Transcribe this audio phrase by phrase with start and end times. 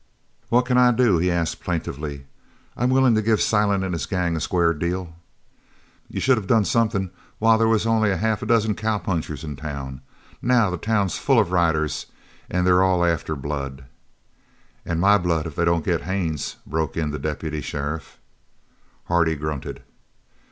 [0.49, 2.25] "What can I do?" he asked plaintively.
[2.75, 5.13] "I'm willin' to give Silent and his gang a square deal."
[6.09, 10.01] "You should of done something while they was only a half dozen cowpunchers in town.
[10.41, 12.07] Now the town's full of riders
[12.49, 13.85] an' they're all after blood."
[14.87, 18.17] "An' my blood if they don't get Haines!" broke in the deputy sheriff.
[19.05, 19.83] Hardy grunted.